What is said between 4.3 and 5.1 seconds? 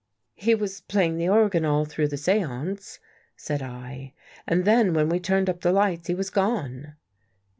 and then when